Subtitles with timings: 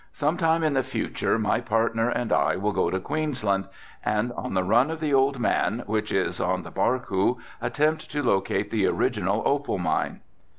[0.13, 3.67] Some time in the future my partner and I will go to Queensland
[4.03, 8.23] and on the run of the old man, which is on the Barcoo, attempt to
[8.23, 10.21] locate the original opal mine.